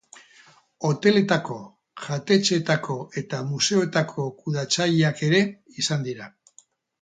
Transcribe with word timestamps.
Hoteletako, 0.87 1.57
jatetxeetako 2.05 2.95
eta 3.23 3.43
museoetako 3.51 4.27
kudeatzaileak 4.41 5.23
ere 5.29 5.43
izan 5.85 6.09
dira. 6.11 6.33